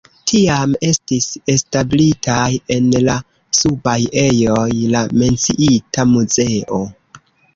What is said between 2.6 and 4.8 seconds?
en la subaj ejoj